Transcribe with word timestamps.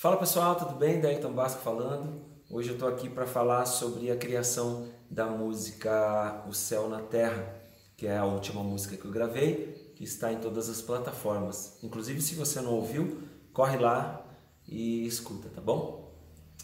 Fala 0.00 0.16
pessoal, 0.16 0.54
tudo 0.56 0.76
bem? 0.76 0.98
Dailton 0.98 1.30
Basco 1.30 1.60
falando. 1.60 2.22
Hoje 2.48 2.70
eu 2.70 2.72
estou 2.72 2.88
aqui 2.88 3.06
para 3.06 3.26
falar 3.26 3.66
sobre 3.66 4.10
a 4.10 4.16
criação 4.16 4.88
da 5.10 5.26
música 5.26 6.42
O 6.48 6.54
Céu 6.54 6.88
na 6.88 7.02
Terra, 7.02 7.54
que 7.98 8.06
é 8.06 8.16
a 8.16 8.24
última 8.24 8.62
música 8.64 8.96
que 8.96 9.04
eu 9.04 9.10
gravei, 9.10 9.92
que 9.94 10.02
está 10.02 10.32
em 10.32 10.40
todas 10.40 10.70
as 10.70 10.80
plataformas. 10.80 11.78
Inclusive, 11.82 12.22
se 12.22 12.34
você 12.34 12.62
não 12.62 12.72
ouviu, 12.72 13.20
corre 13.52 13.76
lá 13.76 14.26
e 14.66 15.06
escuta, 15.06 15.50
tá 15.50 15.60
bom? 15.60 16.18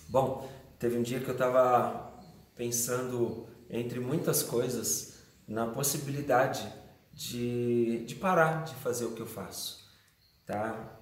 Bom, 0.08 0.50
teve 0.78 0.96
um 0.96 1.02
dia 1.02 1.20
que 1.20 1.28
eu 1.28 1.34
estava 1.34 2.18
pensando, 2.54 3.46
entre 3.68 4.00
muitas 4.00 4.42
coisas, 4.42 5.18
na 5.46 5.66
possibilidade 5.66 6.66
de, 7.12 8.02
de 8.06 8.14
parar 8.14 8.64
de 8.64 8.74
fazer 8.76 9.04
o 9.04 9.12
que 9.12 9.20
eu 9.20 9.26
faço, 9.26 9.86
tá? 10.46 10.96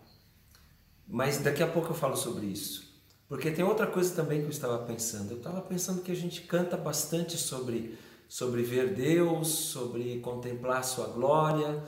Mas 1.06 1.38
daqui 1.38 1.62
a 1.62 1.66
pouco 1.66 1.90
eu 1.90 1.94
falo 1.94 2.16
sobre 2.16 2.46
isso. 2.46 2.94
Porque 3.28 3.50
tem 3.50 3.64
outra 3.64 3.86
coisa 3.86 4.14
também 4.14 4.40
que 4.40 4.46
eu 4.46 4.50
estava 4.50 4.78
pensando. 4.84 5.32
Eu 5.32 5.38
estava 5.38 5.60
pensando 5.62 6.02
que 6.02 6.12
a 6.12 6.16
gente 6.16 6.42
canta 6.42 6.76
bastante 6.76 7.36
sobre, 7.36 7.98
sobre 8.28 8.62
ver 8.62 8.94
Deus, 8.94 9.48
sobre 9.48 10.20
contemplar 10.20 10.84
Sua 10.84 11.06
glória, 11.08 11.82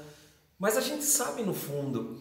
mas 0.58 0.76
a 0.76 0.80
gente 0.80 1.04
sabe 1.04 1.42
no 1.42 1.52
fundo 1.52 2.18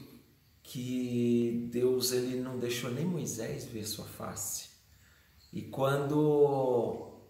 que 0.62 1.70
Deus 1.72 2.12
ele 2.12 2.40
não 2.40 2.58
deixou 2.58 2.92
nem 2.92 3.06
Moisés 3.06 3.66
ver 3.66 3.86
Sua 3.86 4.06
face. 4.06 4.70
E 5.54 5.62
quando 5.62 7.22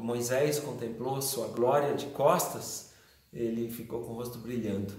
Moisés 0.00 0.58
contemplou 0.58 1.22
Sua 1.22 1.48
glória 1.48 1.94
de 1.94 2.06
costas, 2.06 2.92
ele 3.32 3.70
ficou 3.70 4.02
com 4.02 4.12
o 4.12 4.16
rosto 4.16 4.38
brilhando. 4.38 4.92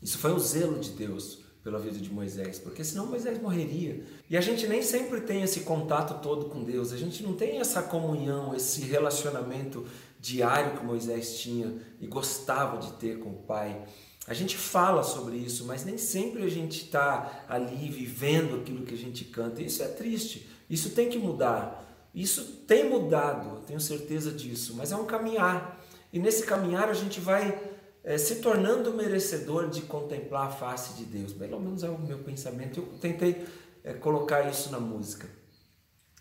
Isso 0.00 0.18
foi 0.18 0.32
o 0.32 0.38
zelo 0.38 0.78
de 0.78 0.90
Deus 0.90 1.45
pela 1.66 1.80
vida 1.80 1.98
de 1.98 2.12
Moisés, 2.12 2.60
porque 2.60 2.84
senão 2.84 3.06
Moisés 3.06 3.42
morreria. 3.42 4.04
E 4.30 4.36
a 4.36 4.40
gente 4.40 4.68
nem 4.68 4.84
sempre 4.84 5.20
tem 5.22 5.42
esse 5.42 5.62
contato 5.62 6.22
todo 6.22 6.44
com 6.44 6.62
Deus, 6.62 6.92
a 6.92 6.96
gente 6.96 7.24
não 7.24 7.32
tem 7.32 7.58
essa 7.58 7.82
comunhão, 7.82 8.54
esse 8.54 8.82
relacionamento 8.82 9.84
diário 10.20 10.78
que 10.78 10.86
Moisés 10.86 11.40
tinha 11.40 11.74
e 12.00 12.06
gostava 12.06 12.78
de 12.78 12.92
ter 12.92 13.18
com 13.18 13.30
o 13.30 13.42
Pai. 13.42 13.84
A 14.28 14.32
gente 14.32 14.56
fala 14.56 15.02
sobre 15.02 15.38
isso, 15.38 15.64
mas 15.66 15.84
nem 15.84 15.98
sempre 15.98 16.44
a 16.44 16.48
gente 16.48 16.84
está 16.84 17.44
ali 17.48 17.90
vivendo 17.90 18.60
aquilo 18.60 18.86
que 18.86 18.94
a 18.94 18.98
gente 18.98 19.24
canta. 19.24 19.60
Isso 19.60 19.82
é 19.82 19.88
triste, 19.88 20.48
isso 20.70 20.90
tem 20.90 21.08
que 21.08 21.18
mudar. 21.18 21.84
Isso 22.14 22.44
tem 22.68 22.88
mudado, 22.88 23.56
eu 23.56 23.62
tenho 23.62 23.80
certeza 23.80 24.30
disso, 24.30 24.74
mas 24.76 24.92
é 24.92 24.96
um 24.96 25.04
caminhar. 25.04 25.84
E 26.12 26.20
nesse 26.20 26.44
caminhar 26.44 26.88
a 26.88 26.94
gente 26.94 27.18
vai 27.18 27.75
é, 28.06 28.16
se 28.16 28.36
tornando 28.36 28.94
merecedor 28.94 29.68
de 29.68 29.82
contemplar 29.82 30.46
a 30.46 30.50
face 30.50 30.94
de 30.94 31.04
Deus. 31.04 31.32
Pelo 31.32 31.60
menos 31.60 31.82
é 31.82 31.90
o 31.90 31.98
meu 31.98 32.18
pensamento. 32.18 32.78
Eu 32.78 32.86
tentei 33.00 33.44
é, 33.82 33.92
colocar 33.94 34.48
isso 34.48 34.70
na 34.70 34.78
música. 34.78 35.28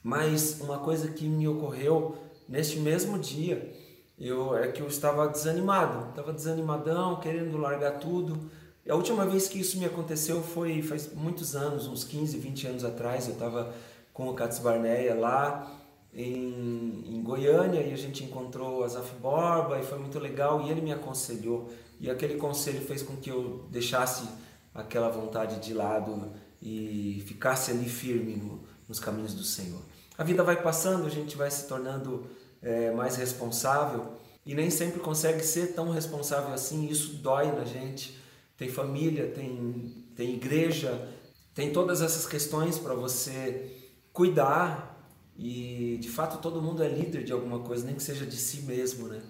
Mas 0.02 0.60
uma 0.60 0.80
coisa 0.80 1.10
que 1.10 1.28
me 1.28 1.48
ocorreu 1.48 2.16
neste 2.50 2.80
mesmo 2.80 3.20
dia 3.20 3.72
eu, 4.18 4.58
é 4.58 4.72
que 4.72 4.82
eu 4.82 4.88
estava 4.88 5.28
desanimado, 5.28 6.10
estava 6.10 6.34
desanimadão, 6.34 7.20
querendo 7.20 7.56
largar 7.58 8.00
tudo. 8.00 8.50
E 8.84 8.90
a 8.90 8.96
última 8.96 9.24
vez 9.24 9.48
que 9.48 9.60
isso 9.60 9.78
me 9.78 9.86
aconteceu 9.86 10.42
foi 10.42 10.82
faz 10.82 11.14
muitos 11.14 11.56
anos, 11.56 11.88
uns 11.88 12.04
15, 12.04 12.40
20 12.40 12.68
anos 12.68 12.84
atrás. 12.84 13.28
Eu 13.28 13.34
estava 13.34 13.72
com 14.12 14.28
o 14.28 14.34
Katz 14.34 14.58
Barneia 14.58 15.14
lá 15.14 15.85
em, 16.16 17.04
em 17.08 17.22
Goiânia 17.22 17.82
e 17.82 17.94
a 17.94 17.98
gente 17.98 18.24
encontrou 18.24 18.84
Azaf 18.84 19.14
Borba 19.20 19.78
e 19.78 19.84
foi 19.84 20.00
muito 20.00 20.18
legal 20.18 20.62
e 20.62 20.72
ele 20.72 20.82
me 20.82 20.94
aconselhou 20.94 21.70
e 22.00 22.10
aquele 22.10 22.36
conselho 22.36 22.82
fez 22.82 23.04
com 23.04 23.18
que 23.18 23.30
eu 23.30 23.66
deixasse 23.70 24.28
aquela 24.74 25.10
vontade 25.10 25.60
de 25.60 25.74
lado 25.74 26.32
e 26.62 27.22
ficasse 27.26 27.72
ali 27.72 27.88
firme 27.88 28.36
no, 28.36 28.64
nos 28.88 29.00
caminhos 29.00 29.34
do 29.34 29.44
Senhor. 29.44 29.82
A 30.18 30.24
vida 30.24 30.44
vai 30.44 30.62
passando, 30.62 31.06
a 31.06 31.10
gente 31.10 31.36
vai 31.36 31.52
se 31.52 31.68
tornando 31.68 32.26
é, 32.62 32.92
mais 32.92 33.18
responsável 33.18 34.14
e 34.46 34.56
nem 34.56 34.70
sempre 34.70 35.00
consegue 35.00 35.44
ser 35.44 35.74
tão 35.74 35.90
responsável 35.90 36.54
assim, 36.54 36.88
isso 36.88 37.16
dói 37.16 37.52
na 37.52 37.66
gente. 37.66 38.18
Tem 38.58 38.70
família, 38.70 39.32
tem, 39.32 40.06
tem 40.16 40.34
igreja, 40.34 41.10
tem 41.54 41.74
todas 41.74 42.02
essas 42.02 42.26
questões 42.26 42.80
para 42.80 42.94
você 42.94 43.72
cuidar 44.14 44.95
e 45.38 45.98
de 46.00 46.10
fato 46.10 46.42
todo 46.42 46.62
mundo 46.62 46.82
é 46.82 46.88
líder 46.88 47.24
de 47.24 47.34
alguma 47.34 47.60
coisa, 47.60 47.86
nem 47.86 47.96
que 47.96 48.04
seja 48.04 48.26
de 48.26 48.38
si 48.38 48.62
mesmo, 48.62 49.08
né? 49.08 49.22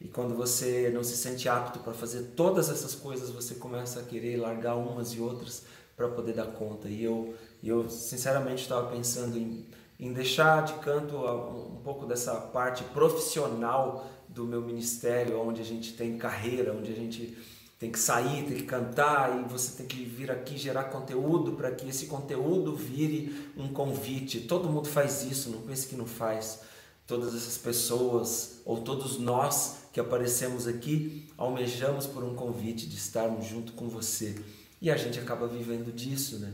E 0.00 0.08
quando 0.08 0.34
você 0.34 0.90
não 0.92 1.04
se 1.04 1.16
sente 1.16 1.48
apto 1.48 1.78
para 1.78 1.94
fazer 1.94 2.32
todas 2.34 2.68
essas 2.68 2.94
coisas, 2.94 3.30
você 3.30 3.54
começa 3.54 4.00
a 4.00 4.02
querer 4.02 4.36
largar 4.36 4.74
umas 4.74 5.12
e 5.12 5.20
outras 5.20 5.62
para 5.96 6.08
poder 6.08 6.32
dar 6.32 6.46
conta. 6.46 6.88
E 6.88 7.04
eu, 7.04 7.34
eu 7.62 7.88
sinceramente 7.88 8.62
estava 8.62 8.90
pensando 8.90 9.38
em, 9.38 9.64
em 10.00 10.12
deixar 10.12 10.64
de 10.64 10.72
canto 10.74 11.16
um 11.16 11.80
pouco 11.84 12.04
dessa 12.04 12.34
parte 12.34 12.82
profissional 12.84 14.10
do 14.28 14.44
meu 14.44 14.60
ministério, 14.60 15.40
onde 15.40 15.60
a 15.60 15.64
gente 15.64 15.92
tem 15.92 16.18
carreira, 16.18 16.72
onde 16.72 16.90
a 16.90 16.96
gente 16.96 17.38
tem 17.82 17.90
que 17.90 17.98
sair, 17.98 18.44
tem 18.44 18.58
que 18.58 18.62
cantar 18.62 19.40
e 19.40 19.48
você 19.48 19.76
tem 19.76 19.84
que 19.84 20.04
vir 20.04 20.30
aqui 20.30 20.56
gerar 20.56 20.84
conteúdo 20.84 21.54
para 21.54 21.72
que 21.72 21.88
esse 21.88 22.06
conteúdo 22.06 22.76
vire 22.76 23.50
um 23.56 23.72
convite. 23.72 24.42
Todo 24.42 24.70
mundo 24.70 24.88
faz 24.88 25.24
isso, 25.24 25.50
não 25.50 25.62
pense 25.62 25.88
que 25.88 25.96
não 25.96 26.06
faz. 26.06 26.60
Todas 27.08 27.34
essas 27.34 27.58
pessoas 27.58 28.60
ou 28.64 28.82
todos 28.82 29.18
nós 29.18 29.78
que 29.92 29.98
aparecemos 29.98 30.68
aqui 30.68 31.28
almejamos 31.36 32.06
por 32.06 32.22
um 32.22 32.36
convite 32.36 32.86
de 32.86 32.96
estarmos 32.96 33.46
junto 33.46 33.72
com 33.72 33.88
você 33.88 34.36
e 34.80 34.88
a 34.88 34.96
gente 34.96 35.18
acaba 35.18 35.48
vivendo 35.48 35.92
disso, 35.92 36.38
né? 36.38 36.52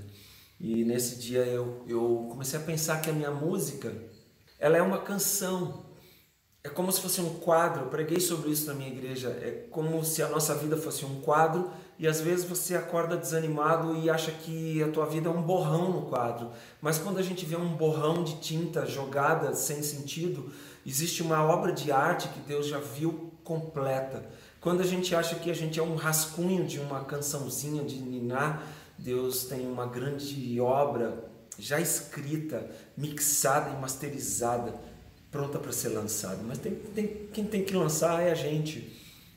E 0.59 0.83
nesse 0.83 1.17
dia 1.17 1.45
eu, 1.45 1.85
eu 1.87 2.27
comecei 2.31 2.59
a 2.59 2.63
pensar 2.63 3.03
que 3.03 3.11
a 3.11 3.13
minha 3.13 3.31
música 3.31 3.95
ela 4.59 4.79
é 4.79 4.83
uma 4.83 5.03
canção 5.03 5.85
é 6.65 6.69
como 6.69 6.91
se 6.91 7.01
fosse 7.01 7.21
um 7.21 7.35
quadro, 7.35 7.85
eu 7.85 7.89
preguei 7.89 8.19
sobre 8.19 8.51
isso 8.51 8.67
na 8.67 8.75
minha 8.75 8.91
igreja. 8.91 9.29
É 9.29 9.67
como 9.71 10.05
se 10.05 10.23
a 10.23 10.29
nossa 10.29 10.55
vida 10.55 10.77
fosse 10.77 11.05
um 11.05 11.21
quadro 11.21 11.71
e 11.99 12.07
às 12.07 12.21
vezes 12.21 12.45
você 12.45 12.75
acorda 12.75 13.17
desanimado 13.17 13.97
e 13.97 14.11
acha 14.11 14.33
que 14.33 14.83
a 14.83 14.89
tua 14.89 15.07
vida 15.07 15.29
é 15.29 15.33
um 15.33 15.43
borrão 15.43 15.93
no 15.93 16.03
quadro. 16.03 16.51
Mas 16.81 16.99
quando 16.99 17.19
a 17.19 17.23
gente 17.23 17.47
vê 17.47 17.57
um 17.57 17.77
borrão 17.77 18.25
de 18.25 18.41
tinta 18.41 18.85
jogada 18.87 19.55
sem 19.55 19.83
sentido, 19.83 20.53
existe 20.85 21.23
uma 21.23 21.45
obra 21.45 21.73
de 21.73 21.93
arte 21.93 22.29
que 22.29 22.41
Deus 22.41 22.67
já 22.67 22.79
viu 22.79 23.33
completa. 23.45 24.29
Quando 24.61 24.81
a 24.81 24.87
gente 24.87 25.15
acha 25.15 25.37
que 25.37 25.51
a 25.51 25.55
gente 25.55 25.79
é 25.79 25.83
um 25.83 25.95
rascunho 25.95 26.67
de 26.67 26.81
uma 26.81 27.05
cançãozinha 27.05 27.85
de 27.85 28.01
ninar, 28.01 28.65
Deus 28.99 29.45
tem 29.45 29.65
uma 29.65 29.87
grande 29.87 30.61
obra 30.61 31.25
já 31.57 31.81
escrita, 31.81 32.69
mixada 32.97 33.71
e 33.71 33.81
masterizada 33.81 34.75
pronta 35.39 35.57
para 35.61 35.71
ser 35.71 35.91
lançado, 35.91 36.43
mas 36.43 36.59
tem, 36.59 36.75
tem, 36.75 37.07
quem 37.33 37.45
tem 37.45 37.65
que 37.65 37.73
lançar 37.73 38.21
é 38.21 38.33
a 38.33 38.35
gente. 38.35 38.93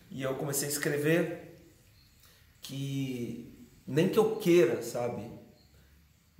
E 0.09 0.23
eu 0.23 0.33
comecei 0.33 0.67
a 0.67 0.71
escrever 0.71 1.61
que 2.59 3.69
nem 3.85 4.09
que 4.09 4.17
eu 4.17 4.37
queira, 4.37 4.81
sabe? 4.81 5.29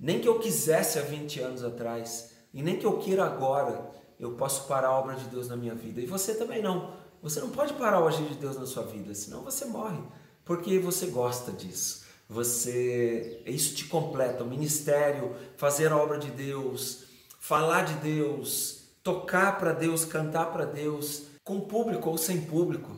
Nem 0.00 0.20
que 0.20 0.26
eu 0.26 0.40
quisesse 0.40 0.98
há 0.98 1.02
20 1.02 1.38
anos 1.38 1.62
atrás, 1.62 2.32
e 2.52 2.60
nem 2.60 2.76
que 2.76 2.84
eu 2.84 2.98
queira 2.98 3.24
agora, 3.24 3.88
eu 4.18 4.32
posso 4.32 4.66
parar 4.66 4.88
a 4.88 4.98
obra 4.98 5.14
de 5.14 5.26
Deus 5.26 5.46
na 5.46 5.56
minha 5.56 5.76
vida. 5.76 6.00
E 6.00 6.06
você 6.06 6.34
também 6.34 6.60
não. 6.60 6.96
Você 7.22 7.38
não 7.38 7.50
pode 7.50 7.74
parar 7.74 8.02
o 8.02 8.08
agir 8.08 8.26
de 8.26 8.34
Deus 8.34 8.58
na 8.58 8.66
sua 8.66 8.82
vida, 8.82 9.14
senão 9.14 9.44
você 9.44 9.64
morre, 9.66 10.02
porque 10.44 10.80
você 10.80 11.06
gosta 11.06 11.52
disso. 11.52 12.02
Você, 12.28 13.40
isso 13.46 13.76
te 13.76 13.84
completa, 13.84 14.42
o 14.42 14.46
ministério, 14.48 15.36
fazer 15.56 15.92
a 15.92 15.96
obra 15.96 16.18
de 16.18 16.32
Deus, 16.32 17.04
falar 17.38 17.84
de 17.84 17.94
Deus, 17.94 18.81
tocar 19.02 19.58
para 19.58 19.72
Deus, 19.72 20.04
cantar 20.04 20.46
para 20.52 20.64
Deus, 20.64 21.24
com 21.44 21.60
público 21.60 22.08
ou 22.08 22.16
sem 22.16 22.40
público. 22.42 22.90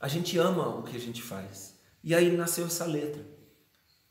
A 0.00 0.08
gente 0.08 0.36
ama 0.38 0.68
o 0.68 0.82
que 0.82 0.96
a 0.96 1.00
gente 1.00 1.22
faz. 1.22 1.74
E 2.02 2.14
aí 2.14 2.36
nasceu 2.36 2.66
essa 2.66 2.84
letra. 2.84 3.24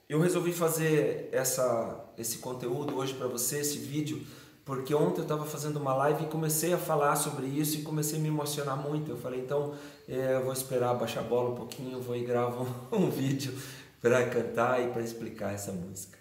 Eu 0.08 0.20
resolvi 0.20 0.52
fazer 0.52 1.30
essa, 1.32 2.06
esse 2.18 2.40
conteúdo 2.40 2.96
hoje 2.96 3.14
para 3.14 3.28
você, 3.28 3.60
esse 3.60 3.78
vídeo, 3.78 4.26
porque 4.66 4.94
ontem 4.94 5.20
eu 5.20 5.24
estava 5.24 5.46
fazendo 5.46 5.78
uma 5.78 5.94
live 5.94 6.24
e 6.24 6.28
comecei 6.28 6.74
a 6.74 6.78
falar 6.78 7.16
sobre 7.16 7.48
isso 7.48 7.78
e 7.78 7.82
comecei 7.82 8.18
a 8.18 8.22
me 8.22 8.30
emocionar 8.30 8.78
muito. 8.78 9.12
Eu 9.12 9.18
falei, 9.18 9.42
então 9.42 9.76
é, 10.08 10.36
eu 10.36 10.44
vou 10.44 10.54
esperar 10.54 10.94
baixar 10.96 11.20
a 11.20 11.24
bola 11.24 11.52
um 11.52 11.56
pouquinho, 11.56 12.02
vou 12.02 12.16
e 12.16 12.24
gravo 12.24 12.68
um, 12.92 12.96
um 13.06 13.10
vídeo 13.10 13.54
para 14.02 14.28
cantar 14.30 14.82
e 14.82 14.92
para 14.92 15.02
explicar 15.02 15.54
essa 15.54 15.72
música. 15.72 16.18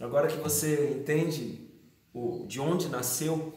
Agora 0.00 0.28
que 0.28 0.36
você 0.36 0.96
entende 0.98 1.70
o, 2.12 2.44
de 2.46 2.60
onde 2.60 2.88
nasceu 2.88 3.54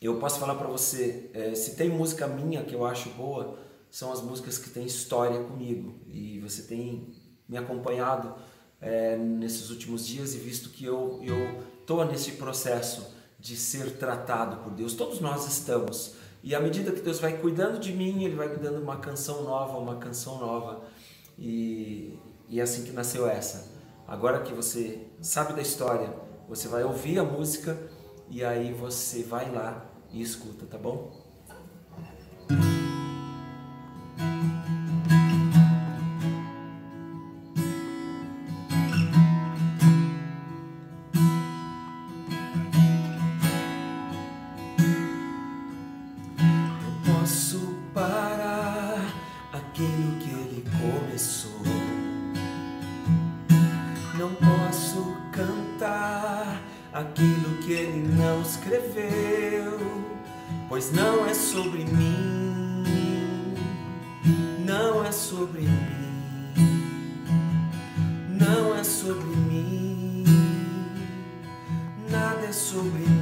eu 0.00 0.18
posso 0.18 0.40
falar 0.40 0.54
para 0.54 0.68
você, 0.68 1.30
é, 1.34 1.54
se 1.54 1.76
tem 1.76 1.90
música 1.90 2.26
minha 2.26 2.64
que 2.64 2.74
eu 2.74 2.86
acho 2.86 3.10
boa, 3.10 3.58
são 3.90 4.12
as 4.12 4.22
músicas 4.22 4.56
que 4.56 4.70
têm 4.70 4.86
história 4.86 5.42
comigo. 5.44 5.94
E 6.06 6.38
você 6.40 6.62
tem 6.62 7.12
me 7.48 7.58
acompanhado 7.58 8.34
é, 8.80 9.16
nesses 9.16 9.68
últimos 9.68 10.06
dias 10.06 10.34
e 10.34 10.38
visto 10.38 10.70
que 10.70 10.84
eu 10.84 11.20
eu 11.22 11.62
tô 11.84 12.02
nesse 12.04 12.32
processo 12.32 13.14
de 13.38 13.56
ser 13.56 13.98
tratado 13.98 14.58
por 14.62 14.72
Deus. 14.72 14.94
Todos 14.94 15.20
nós 15.20 15.46
estamos. 15.46 16.14
E 16.42 16.54
à 16.54 16.60
medida 16.60 16.92
que 16.92 17.00
Deus 17.00 17.18
vai 17.18 17.36
cuidando 17.36 17.78
de 17.78 17.92
mim, 17.92 18.24
Ele 18.24 18.36
vai 18.36 18.48
me 18.48 18.56
dando 18.56 18.80
uma 18.80 18.96
canção 18.98 19.42
nova, 19.42 19.76
uma 19.76 19.96
canção 19.96 20.38
nova. 20.38 20.82
E, 21.38 22.18
e 22.48 22.60
é 22.60 22.62
assim 22.62 22.84
que 22.84 22.92
nasceu 22.92 23.28
essa. 23.28 23.72
Agora 24.06 24.40
que 24.40 24.52
você 24.52 25.06
sabe 25.20 25.52
da 25.52 25.60
história, 25.60 26.14
você 26.48 26.68
vai 26.68 26.84
ouvir 26.84 27.18
a 27.18 27.24
música 27.24 27.78
e 28.30 28.44
aí 28.44 28.72
você 28.72 29.22
vai 29.22 29.50
lá 29.50 29.89
e 30.12 30.22
escuta, 30.22 30.66
tá 30.66 30.78
bom? 30.78 31.19
pois 60.80 60.92
não 60.92 61.26
é 61.26 61.34
sobre 61.34 61.84
mim, 61.84 63.54
não 64.64 65.04
é 65.04 65.12
sobre 65.12 65.60
mim, 65.60 66.54
não 68.30 68.74
é 68.74 68.82
sobre 68.82 69.26
mim, 69.26 70.24
nada 72.10 72.46
é 72.46 72.52
sobre 72.52 72.98
mim. 72.98 73.19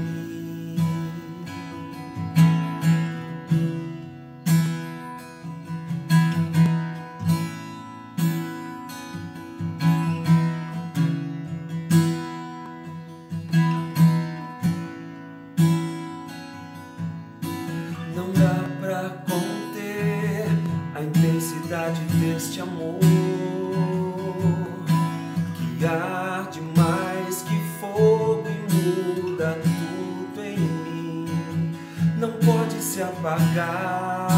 não 32.18 32.32
pode 32.32 32.82
se 32.82 33.00
apagar, 33.00 34.28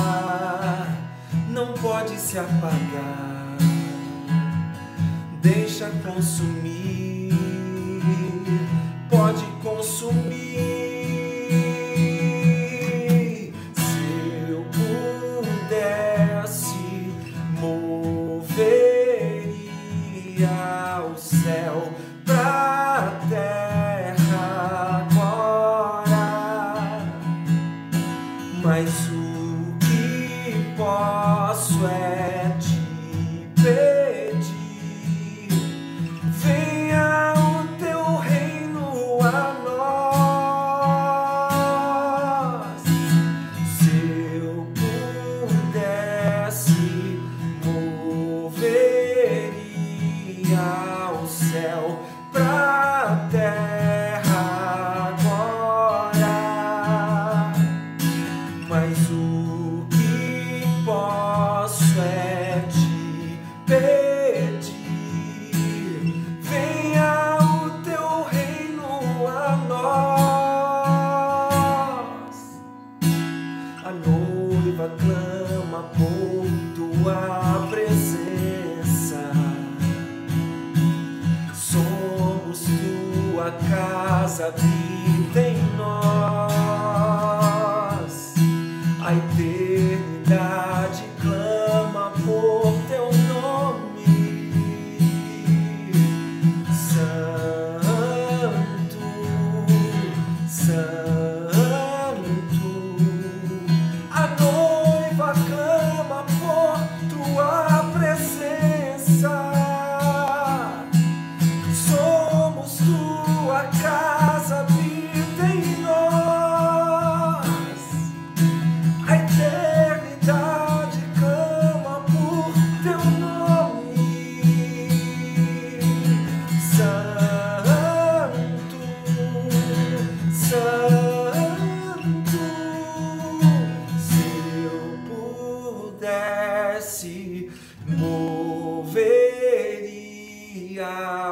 não 1.48 1.72
pode 1.72 2.20
se 2.20 2.38
apagar. 2.38 3.56
Deixa 5.40 5.88
consumir. 6.04 7.09
céu 51.30 51.98
pra 52.32 52.79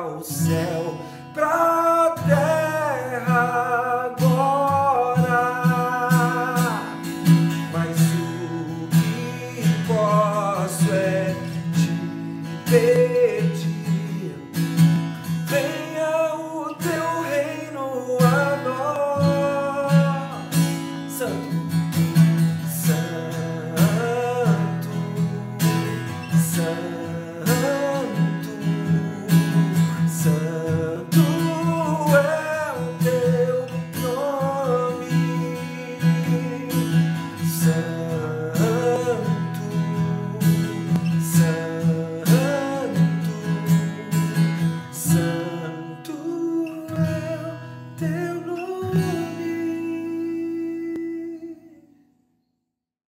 o 0.07 0.23
céu 0.23 0.95
pra 1.35 2.15
terra. 2.27 2.58